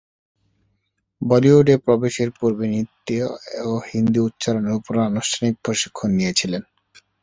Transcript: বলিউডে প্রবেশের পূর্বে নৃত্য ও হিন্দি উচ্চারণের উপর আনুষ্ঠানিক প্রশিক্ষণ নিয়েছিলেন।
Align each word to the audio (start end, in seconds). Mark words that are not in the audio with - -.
বলিউডে 1.21 1.75
প্রবেশের 1.85 2.29
পূর্বে 2.37 2.65
নৃত্য 2.67 3.07
ও 3.65 3.73
হিন্দি 3.89 4.19
উচ্চারণের 4.27 4.77
উপর 4.79 4.93
আনুষ্ঠানিক 5.09 5.55
প্রশিক্ষণ 5.65 6.09
নিয়েছিলেন। 6.17 6.63